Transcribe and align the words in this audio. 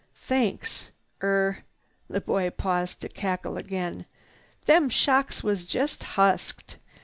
"Thanks! 0.15 0.89
Er—" 1.21 1.59
the 2.09 2.21
boy 2.21 2.49
paused 2.49 3.01
to 3.01 3.07
cackle 3.07 3.55
again. 3.55 4.07
"Them 4.65 4.89
shocks 4.89 5.43
was 5.43 5.67
just 5.67 6.03
husked. 6.03 6.77